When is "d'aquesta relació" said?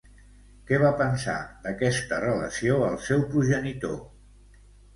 1.67-2.81